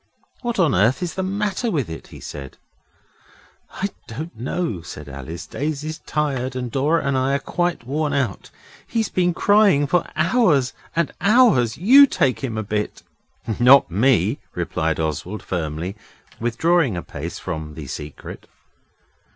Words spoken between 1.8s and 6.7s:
it?' he said. 'I don't know,' said Alice. 'Daisy's tired,